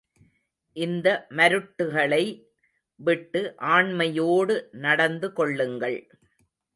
இந்த 0.75 1.07
மருட்டுகளை 1.37 2.23
விட்டு 2.99 3.41
ஆண்மையோடு 3.73 4.55
நடந்து 4.71 5.33
கொள்ளுங்கள். 5.33 5.99